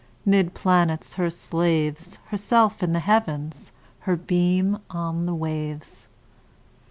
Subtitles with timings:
[0.25, 6.07] 'Mid planets her slaves, Herself in the Heavens, Her beam on the waves.